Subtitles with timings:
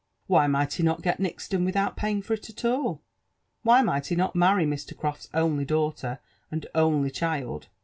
[0.25, 3.03] Why might he not get Nixton with out paying for it at all?
[3.61, 4.97] Why might he not marry Mr.
[4.97, 6.17] Croffs only daughter,
[6.49, 7.67] and only child?